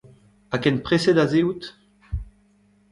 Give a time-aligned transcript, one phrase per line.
[0.51, 1.63] Ha ken preset ha se out?